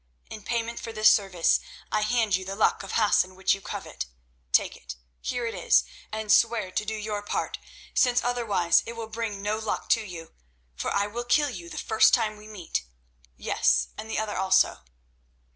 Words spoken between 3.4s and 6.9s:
you covet. Take it; here it is, and swear to